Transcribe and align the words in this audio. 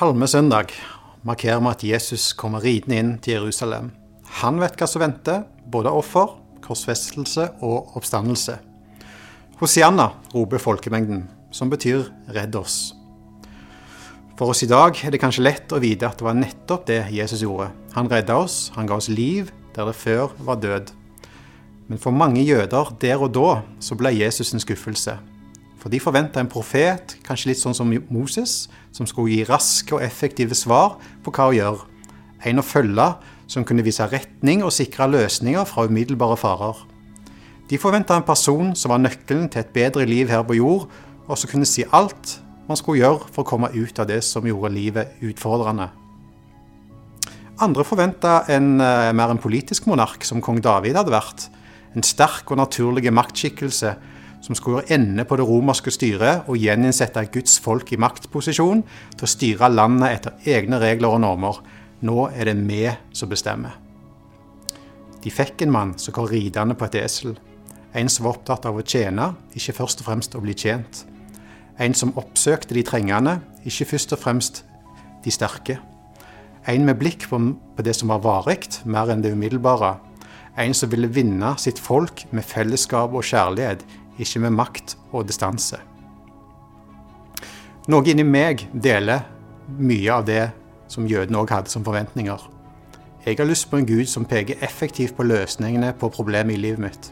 Palmesøndag 0.00 0.70
markerer 1.28 1.58
vi 1.60 1.68
at 1.68 1.82
Jesus 1.84 2.30
kommer 2.32 2.62
ridende 2.64 2.96
inn 2.96 3.08
til 3.20 3.34
Jerusalem. 3.34 3.90
Han 4.40 4.56
vet 4.62 4.78
hva 4.80 4.86
som 4.88 5.02
venter, 5.02 5.42
både 5.68 5.92
offer, 5.92 6.38
korsfestelse 6.64 7.44
og 7.60 7.98
oppstandelse. 8.00 8.54
Hosianna 9.60 10.06
roper 10.32 10.62
folkemengden, 10.64 11.28
som 11.52 11.68
betyr 11.68 12.08
'redd 12.32 12.56
oss'. 12.56 12.94
For 14.38 14.48
oss 14.48 14.62
i 14.62 14.70
dag 14.72 14.96
er 15.04 15.10
det 15.10 15.20
kanskje 15.20 15.44
lett 15.44 15.68
å 15.68 15.82
vite 15.84 16.08
at 16.08 16.16
det 16.16 16.24
var 16.24 16.34
nettopp 16.34 16.86
det 16.86 17.12
Jesus 17.12 17.42
gjorde. 17.42 17.68
Han 17.92 18.08
redda 18.08 18.36
oss, 18.36 18.72
han 18.74 18.86
ga 18.86 18.94
oss 18.94 19.08
liv 19.08 19.52
der 19.74 19.84
det 19.84 19.94
før 19.94 20.32
var 20.38 20.56
død. 20.56 20.92
Men 21.88 21.98
for 21.98 22.10
mange 22.10 22.40
jøder 22.40 22.96
der 23.00 23.20
og 23.20 23.34
da 23.34 23.62
så 23.80 23.94
ble 23.94 24.16
Jesus 24.16 24.54
en 24.54 24.60
skuffelse. 24.60 25.18
For 25.80 25.88
de 25.88 26.00
forventa 26.00 26.42
en 26.42 26.50
profet, 26.50 27.16
kanskje 27.24 27.50
litt 27.50 27.60
sånn 27.60 27.76
som 27.76 27.92
Moses, 28.12 28.68
som 28.92 29.08
skulle 29.08 29.32
gi 29.32 29.46
raske 29.48 29.96
og 29.96 30.04
effektive 30.04 30.56
svar 30.58 30.98
på 31.24 31.32
hva 31.32 31.48
å 31.48 31.56
gjøre. 31.56 31.86
En 32.44 32.60
å 32.60 32.64
følge 32.64 33.06
som 33.50 33.64
kunne 33.64 33.84
vise 33.84 34.04
retning 34.12 34.60
og 34.64 34.74
sikre 34.76 35.08
løsninger 35.08 35.64
fra 35.68 35.86
umiddelbare 35.88 36.36
farer. 36.40 36.84
De 37.70 37.78
forventa 37.80 38.16
en 38.18 38.26
person 38.26 38.74
som 38.76 38.92
var 38.92 39.00
nøkkelen 39.00 39.48
til 39.48 39.62
et 39.62 39.72
bedre 39.72 40.04
liv 40.08 40.28
her 40.28 40.44
på 40.44 40.58
jord, 40.58 40.88
og 41.30 41.38
som 41.38 41.48
kunne 41.48 41.68
si 41.68 41.86
alt 41.96 42.36
man 42.68 42.78
skulle 42.78 43.00
gjøre 43.00 43.30
for 43.30 43.42
å 43.44 43.48
komme 43.48 43.72
ut 43.72 43.98
av 44.02 44.08
det 44.10 44.20
som 44.26 44.46
gjorde 44.46 44.74
livet 44.74 45.16
utfordrende. 45.24 45.88
Andre 47.60 47.84
forventa 47.84 48.44
en, 48.48 48.80
eh, 48.80 49.12
mer 49.12 49.30
en 49.30 49.38
politisk 49.38 49.86
monark, 49.86 50.24
som 50.24 50.40
kong 50.40 50.60
David 50.60 50.96
hadde 50.96 51.12
vært. 51.12 51.48
En 51.94 52.02
sterk 52.02 52.50
og 52.50 52.56
naturlig 52.56 53.12
maktskikkelse 53.12 53.96
som 54.40 54.56
skulle 54.56 54.80
gjøre 54.80 54.96
ende 54.96 55.24
på 55.28 55.36
det 55.36 55.46
romerske 55.48 55.92
styret 55.92 56.48
og 56.48 56.58
gjeninnsette 56.58 57.26
Guds 57.34 57.58
folk 57.60 57.92
i 57.92 58.00
maktposisjon 58.00 58.82
til 59.16 59.26
å 59.26 59.30
styre 59.30 59.70
landet 59.72 60.16
etter 60.16 60.56
egne 60.56 60.80
regler 60.80 61.16
og 61.16 61.22
normer. 61.24 61.60
Nå 62.00 62.30
er 62.32 62.48
det 62.48 62.56
vi 62.64 62.86
som 63.12 63.28
bestemmer. 63.28 63.76
De 65.20 65.30
fikk 65.32 65.66
en 65.66 65.72
mann 65.74 65.94
som 66.00 66.16
kom 66.16 66.28
ridende 66.30 66.76
på 66.78 66.88
et 66.88 66.96
esel. 67.02 67.36
En 67.92 68.08
som 68.08 68.24
var 68.24 68.38
opptatt 68.38 68.66
av 68.70 68.78
å 68.78 68.86
tjene, 68.86 69.34
ikke 69.52 69.76
først 69.82 70.00
og 70.00 70.08
fremst 70.08 70.36
å 70.38 70.40
bli 70.40 70.54
tjent. 70.56 71.04
En 71.80 71.94
som 71.96 72.14
oppsøkte 72.20 72.76
de 72.76 72.84
trengende, 72.86 73.40
ikke 73.66 73.90
først 73.92 74.14
og 74.16 74.22
fremst 74.22 74.62
de 75.24 75.32
sterke. 75.34 75.76
En 76.68 76.84
med 76.86 76.98
blikk 77.00 77.26
på, 77.28 77.40
det 77.82 77.96
som 77.96 78.12
var 78.12 78.22
varig, 78.24 78.62
mer 78.84 79.12
enn 79.12 79.24
det 79.24 79.32
umiddelbare. 79.34 79.98
En 80.60 80.74
som 80.76 80.90
ville 80.92 81.08
vinne 81.08 81.54
sitt 81.60 81.80
folk 81.80 82.26
med 82.36 82.44
fellesskap 82.44 83.14
og 83.16 83.24
kjærlighet, 83.24 83.84
ikke 84.20 84.42
med 84.44 84.54
makt 84.56 84.96
og 85.12 85.26
distanse. 85.28 85.80
Noe 87.90 88.06
inni 88.06 88.24
meg 88.26 88.66
deler 88.72 89.24
mye 89.78 90.12
av 90.12 90.26
det 90.28 90.42
som 90.90 91.06
jødene 91.08 91.40
òg 91.40 91.52
hadde 91.54 91.72
som 91.72 91.84
forventninger. 91.86 92.42
Jeg 93.24 93.36
har 93.36 93.48
lyst 93.48 93.68
på 93.70 93.76
en 93.76 93.88
gud 93.88 94.08
som 94.08 94.24
peker 94.24 94.62
effektivt 94.64 95.16
på 95.16 95.26
løsningene 95.28 95.92
på 96.00 96.08
problemet 96.12 96.56
i 96.56 96.60
livet 96.60 96.80
mitt. 96.80 97.10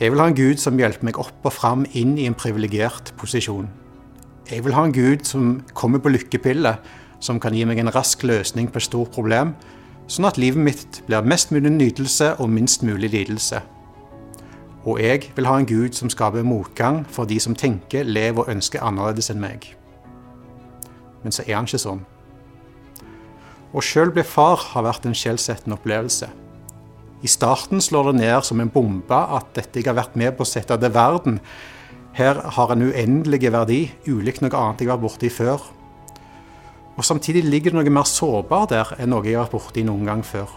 Jeg 0.00 0.10
vil 0.10 0.20
ha 0.20 0.26
en 0.28 0.36
gud 0.36 0.58
som 0.58 0.78
hjelper 0.78 1.06
meg 1.06 1.18
opp 1.22 1.46
og 1.46 1.54
fram 1.54 1.84
inn 1.92 2.16
i 2.18 2.26
en 2.26 2.36
privilegert 2.36 3.12
posisjon. 3.20 3.68
Jeg 4.50 4.64
vil 4.64 4.74
ha 4.76 4.84
en 4.84 4.92
gud 4.92 5.24
som 5.24 5.62
kommer 5.72 6.02
på 6.02 6.12
lykkepille, 6.12 6.74
som 7.24 7.38
kan 7.40 7.54
gi 7.56 7.64
meg 7.64 7.78
en 7.80 7.92
rask 7.94 8.24
løsning 8.26 8.68
på 8.68 8.80
et 8.80 8.88
stort 8.88 9.14
problem, 9.14 9.54
sånn 10.10 10.28
at 10.28 10.40
livet 10.40 10.60
mitt 10.60 11.00
blir 11.06 11.24
mest 11.24 11.54
mulig 11.54 11.72
nytelse 11.72 12.34
og 12.42 12.50
minst 12.52 12.84
mulig 12.84 13.14
lidelse. 13.14 13.62
Og 14.84 15.00
jeg 15.00 15.30
vil 15.36 15.46
ha 15.48 15.56
en 15.58 15.68
Gud 15.68 15.96
som 15.96 16.10
skaper 16.12 16.44
motgang 16.44 17.04
for 17.08 17.24
de 17.24 17.38
som 17.40 17.56
tenker, 17.56 18.04
lever 18.04 18.42
og 18.44 18.50
ønsker 18.52 18.84
annerledes 18.84 19.30
enn 19.32 19.40
meg. 19.40 19.70
Men 21.22 21.32
så 21.32 21.46
er 21.46 21.56
han 21.56 21.68
ikke 21.68 21.80
sånn. 21.80 22.02
Å 23.74 23.82
sjøl 23.82 24.12
bli 24.14 24.22
far 24.28 24.60
har 24.74 24.84
vært 24.86 25.06
en 25.08 25.16
skjellsettende 25.16 25.78
opplevelse. 25.78 26.28
I 27.24 27.30
starten 27.32 27.80
slår 27.80 28.12
det 28.12 28.18
ned 28.20 28.44
som 28.44 28.60
en 28.60 28.70
bombe 28.70 29.16
at 29.16 29.48
dette 29.56 29.80
jeg 29.80 29.88
har 29.88 29.96
vært 29.96 30.18
med 30.20 30.36
på 30.36 30.44
å 30.44 30.48
sette 30.48 30.76
til 30.76 30.92
verden, 30.92 31.40
her 32.14 32.38
har 32.54 32.70
en 32.70 32.84
uendelig 32.84 33.48
verdi, 33.50 33.80
ulikt 34.06 34.44
noe 34.44 34.54
annet 34.54 34.84
jeg 34.84 34.90
vært 34.92 35.02
borti 35.02 35.30
før. 35.32 35.64
Og 36.94 37.02
Samtidig 37.02 37.42
ligger 37.48 37.72
det 37.72 37.80
noe 37.80 37.94
mer 37.96 38.06
sårbar 38.06 38.68
der 38.70 38.92
enn 39.00 39.10
noe 39.10 39.24
jeg 39.26 39.34
har 39.34 39.48
vært 39.48 39.56
borti 39.56 39.82
noen 39.82 40.06
gang 40.06 40.22
før. 40.22 40.52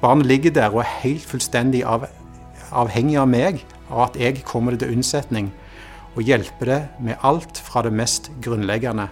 Barnet 0.00 0.26
ligger 0.26 0.56
der 0.56 0.74
og 0.74 0.82
er 0.82 0.96
helt 1.04 1.22
fullstendig 1.28 1.84
av 1.86 2.08
avhengig 2.72 3.18
av 3.20 3.28
meg, 3.30 3.62
av 3.88 4.08
at 4.08 4.18
jeg 4.20 4.42
kommer 4.46 4.74
det 4.74 4.84
til 4.84 4.96
unnsetning, 4.96 5.52
og 6.16 6.26
hjelper 6.26 6.72
det 6.72 6.82
med 7.04 7.24
alt 7.26 7.60
fra 7.62 7.84
det 7.86 7.94
mest 7.94 8.30
grunnleggende. 8.42 9.08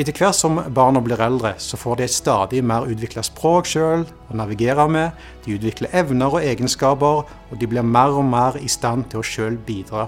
Etter 0.00 0.16
hvert 0.16 0.34
som 0.38 0.56
barna 0.72 1.02
blir 1.04 1.20
eldre, 1.20 1.52
så 1.60 1.76
får 1.76 1.98
de 1.98 2.04
et 2.06 2.14
stadig 2.14 2.62
mer 2.64 2.86
utvikla 2.88 3.20
språk 3.26 3.68
sjøl 3.68 4.06
å 4.32 4.36
navigere 4.40 4.86
med, 4.88 5.18
de 5.44 5.58
utvikler 5.58 5.92
evner 6.00 6.32
og 6.32 6.46
egenskaper, 6.48 7.26
og 7.28 7.60
de 7.60 7.68
blir 7.68 7.84
mer 7.84 8.16
og 8.16 8.24
mer 8.24 8.56
i 8.56 8.70
stand 8.72 9.10
til 9.12 9.20
å 9.20 9.26
sjøl 9.26 9.58
bidra. 9.66 10.06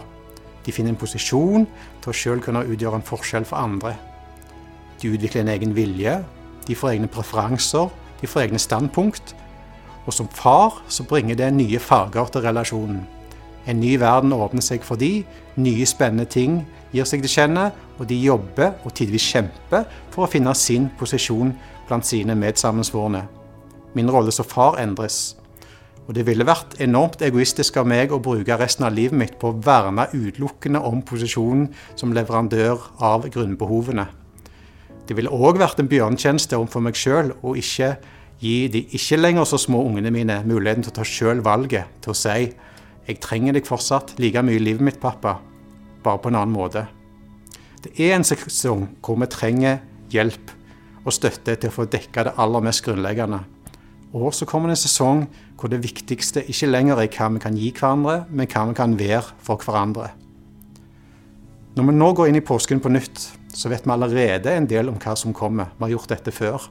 De 0.65 0.73
finner 0.73 0.95
en 0.95 1.01
posisjon 1.01 1.69
til 2.01 2.11
å 2.11 2.17
sjøl 2.17 2.41
kunne 2.41 2.65
utgjøre 2.65 3.03
en 3.03 3.05
forskjell 3.05 3.45
for 3.45 3.61
andre. 3.61 3.93
De 5.03 5.13
utvikler 5.13 5.45
en 5.45 5.53
egen 5.53 5.77
vilje, 5.77 6.17
de 6.65 6.77
får 6.81 6.95
egne 6.95 7.13
preferanser, 7.13 7.93
de 8.23 8.31
får 8.31 8.47
egne 8.47 8.63
standpunkt, 8.63 9.35
og 10.05 10.13
som 10.13 10.29
far 10.29 10.83
så 10.89 11.05
bringer 11.09 11.39
det 11.39 11.51
nye 11.55 11.81
farger 11.81 12.31
til 12.33 12.45
relasjonen. 12.45 13.05
En 13.67 13.81
ny 13.81 13.95
verden 14.01 14.35
åpner 14.37 14.65
seg 14.65 14.85
for 14.85 15.01
de, 15.01 15.25
nye 15.57 15.87
spennende 15.89 16.27
ting 16.29 16.59
gir 16.93 17.07
seg 17.09 17.23
til 17.25 17.33
kjenne, 17.33 17.71
og 17.99 18.09
de 18.11 18.19
jobber 18.19 18.75
og 18.85 18.93
tidvis 18.99 19.25
kjemper 19.33 19.87
for 20.13 20.27
å 20.27 20.31
finne 20.31 20.53
sin 20.59 20.91
posisjon 20.99 21.55
blant 21.89 22.07
sine 22.07 22.37
medsammensvorne. 22.37 23.25
Min 23.95 24.11
rolle 24.11 24.35
som 24.35 24.47
far 24.49 24.77
endres. 24.83 25.37
Og 26.05 26.13
det 26.19 26.27
ville 26.29 26.45
vært 26.45 26.77
enormt 26.85 27.23
egoistisk 27.25 27.79
av 27.81 27.87
meg 27.89 28.13
å 28.13 28.21
bruke 28.21 28.59
resten 28.61 28.85
av 28.85 28.93
livet 28.93 29.17
mitt 29.17 29.39
på 29.41 29.53
å 29.53 29.61
verne 29.65 30.11
utelukkende 30.13 30.83
om 30.85 31.01
posisjonen 31.07 31.71
som 31.97 32.13
leverandør 32.13 32.83
av 33.01 33.25
grunnbehovene. 33.33 34.05
Det 35.09 35.17
ville 35.17 35.33
òg 35.33 35.61
vært 35.61 35.81
en 35.81 35.89
bjørntjeneste 35.89 36.57
overfor 36.59 36.85
meg 36.85 36.99
sjøl 36.99 37.33
å 37.45 37.55
ikke 37.61 37.95
Gi 38.45 38.69
de 38.69 38.83
ikke 38.93 39.17
lenger 39.17 39.47
så 39.49 39.57
små 39.61 39.81
ungene 39.87 40.13
mine 40.13 40.43
muligheten 40.45 40.85
til 40.85 40.93
å 40.93 40.97
ta 40.99 41.05
sjøl 41.09 41.41
valget, 41.45 41.89
til 42.05 42.13
å 42.13 42.19
si 42.19 42.53
'Jeg 43.07 43.21
trenger 43.21 43.53
deg 43.53 43.67
fortsatt 43.67 44.19
like 44.19 44.43
mye 44.43 44.57
i 44.57 44.59
livet 44.59 44.81
mitt, 44.81 45.01
pappa', 45.01 45.41
bare 46.03 46.19
på 46.19 46.29
en 46.29 46.37
annen 46.37 46.53
måte. 46.53 46.87
Det 47.83 48.01
er 48.01 48.17
en 48.17 48.25
sesong 48.25 48.89
hvor 49.03 49.17
vi 49.21 49.27
trenger 49.27 49.81
hjelp 50.11 50.51
og 51.05 51.13
støtte 51.13 51.57
til 51.57 51.71
å 51.71 51.73
få 51.73 51.85
dekka 51.85 52.25
det 52.25 52.35
aller 52.39 52.61
mest 52.61 52.85
grunnleggende. 52.85 53.45
Og 54.15 54.33
så 54.33 54.47
kommer 54.47 54.69
det 54.69 54.79
en 54.79 54.89
sesong 54.89 55.29
hvor 55.59 55.69
det 55.69 55.83
viktigste 55.83 56.45
ikke 56.49 56.71
lenger 56.71 57.01
er 57.03 57.09
hva 57.09 57.29
vi 57.35 57.43
kan 57.43 57.57
gi 57.57 57.73
hverandre, 57.73 58.27
men 58.31 58.47
hva 58.47 58.69
vi 58.69 58.75
kan 58.75 58.97
være 58.99 59.35
for 59.39 59.57
hverandre. 59.57 60.11
Når 61.77 61.85
vi 61.85 61.93
nå 61.93 62.13
går 62.15 62.29
inn 62.29 62.39
i 62.39 62.45
påsken 62.47 62.81
på 62.81 62.93
nytt, 62.95 63.25
så 63.55 63.69
vet 63.69 63.85
vi 63.85 63.91
allerede 63.91 64.53
en 64.55 64.67
del 64.67 64.89
om 64.89 64.99
hva 65.03 65.17
som 65.17 65.35
kommer. 65.35 65.73
Vi 65.79 65.85
har 65.85 65.97
gjort 65.97 66.13
dette 66.15 66.31
før. 66.31 66.69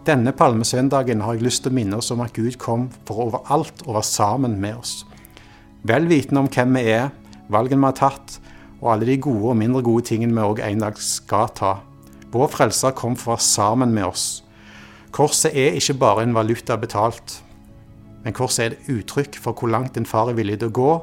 Denne 0.00 0.32
palmesøndagen 0.32 1.20
har 1.20 1.36
jeg 1.36 1.44
lyst 1.44 1.60
til 1.66 1.74
å 1.74 1.76
minne 1.76 1.98
oss 2.00 2.08
om 2.14 2.22
at 2.24 2.32
Gud 2.32 2.54
kom 2.60 2.86
for 3.04 3.26
overalt 3.26 3.82
å 3.84 3.98
være 3.98 4.08
sammen 4.08 4.54
med 4.62 4.78
oss. 4.80 4.94
Vel 5.84 6.06
vitende 6.08 6.40
om 6.40 6.48
hvem 6.48 6.72
vi 6.78 6.86
er, 6.94 7.10
valgene 7.52 7.82
vi 7.82 7.88
har 7.90 7.98
tatt, 7.98 8.38
og 8.80 8.94
alle 8.94 9.10
de 9.10 9.18
gode 9.20 9.52
og 9.52 9.58
mindre 9.60 9.82
gode 9.84 10.06
tingene 10.08 10.32
vi 10.32 10.46
òg 10.46 10.62
en 10.64 10.84
dag 10.86 10.96
skal 11.04 11.52
ta. 11.52 11.74
Vår 12.32 12.48
frelser 12.48 12.94
kom 12.96 13.16
for 13.18 13.34
å 13.34 13.36
være 13.36 13.44
sammen 13.44 13.92
med 13.92 14.08
oss. 14.08 14.24
Korset 15.12 15.52
er 15.52 15.76
ikke 15.76 15.98
bare 16.00 16.24
en 16.24 16.36
valuta 16.36 16.78
betalt, 16.80 17.42
men 18.24 18.36
korset 18.36 18.64
er 18.64 18.76
et 18.78 18.88
uttrykk 18.94 19.36
for 19.42 19.52
hvor 19.52 19.68
langt 19.72 20.00
en 20.00 20.08
far 20.08 20.32
er 20.32 20.38
villig 20.38 20.62
til 20.62 20.72
å 20.72 20.76
gå 20.80 20.94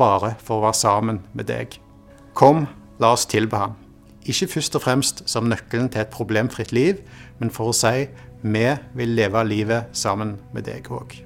bare 0.00 0.36
for 0.40 0.56
å 0.56 0.68
være 0.70 0.80
sammen 0.80 1.20
med 1.36 1.50
deg. 1.50 1.76
Kom, 2.38 2.64
la 2.96 3.12
oss 3.12 3.28
tilbe 3.28 3.60
ham 3.60 3.76
ikke 4.28 4.50
først 4.54 4.76
og 4.76 4.84
fremst 4.84 5.22
som 5.30 5.48
nøkkelen 5.48 5.88
til 5.92 6.04
et 6.04 6.12
problemfritt 6.12 6.72
liv, 6.76 7.00
men 7.40 7.52
for 7.54 7.72
å 7.72 7.76
si 7.76 8.08
vi 8.42 8.68
vil 8.94 9.16
leve 9.18 9.46
livet 9.48 9.96
sammen 9.96 10.36
med 10.54 10.68
deg 10.68 10.92
òg. 10.94 11.22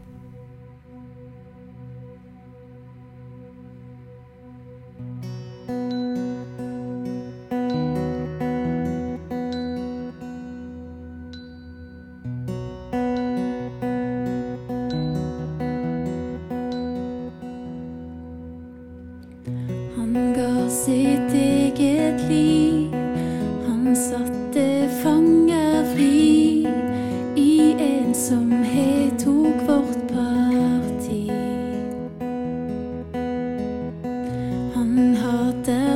see 20.72 21.11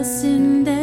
us 0.07 0.23
in. 0.23 0.76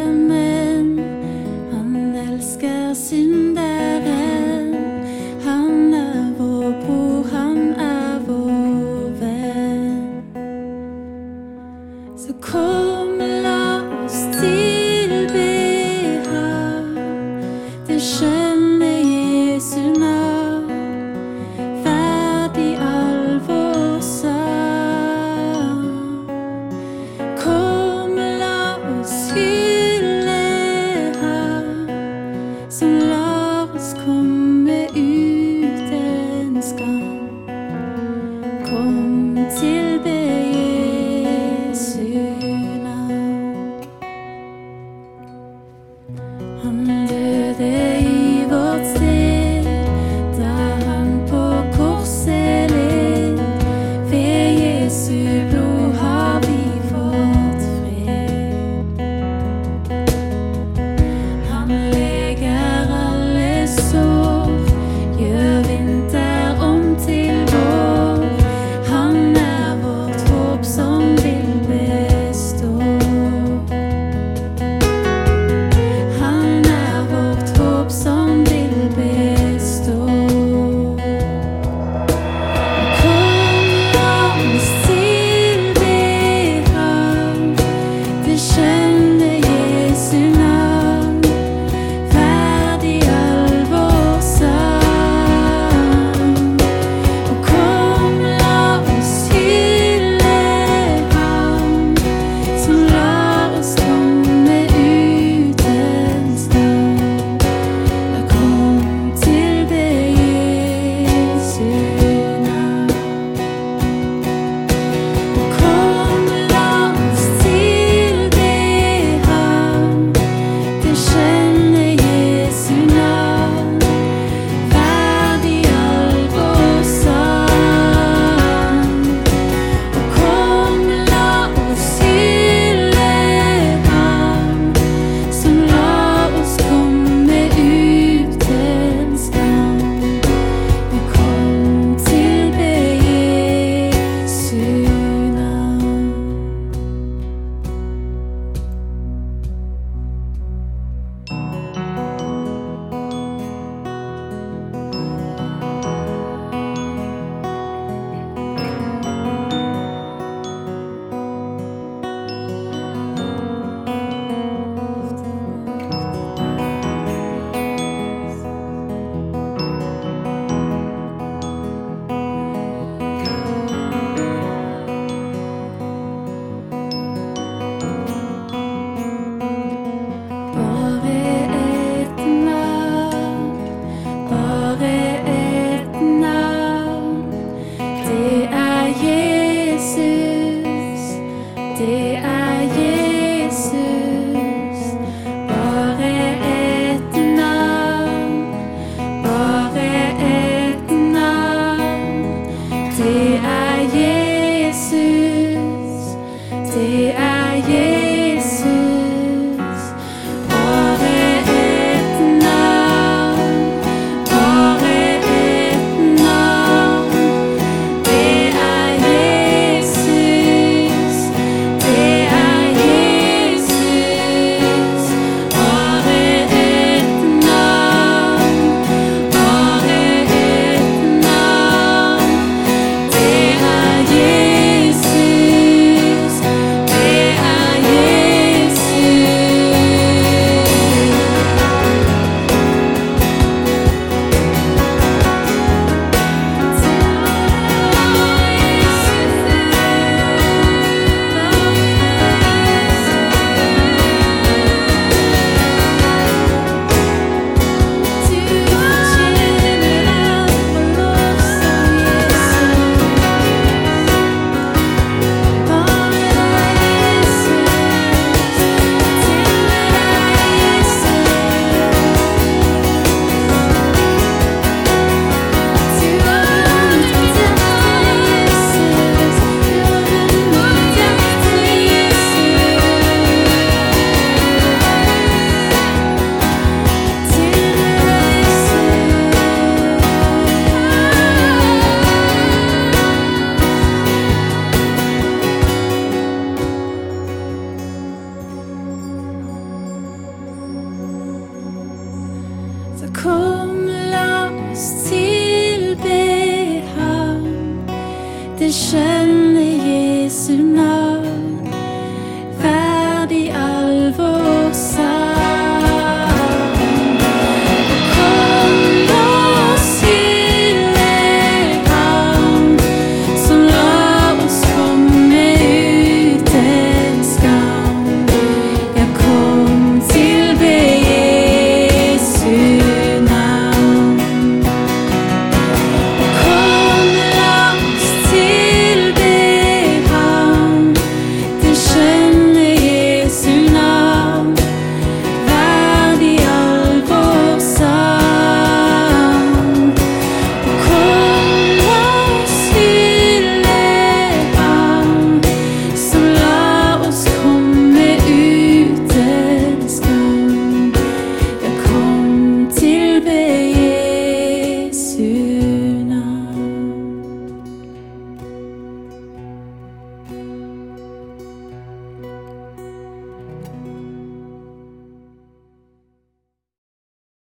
ser. 191.84 192.13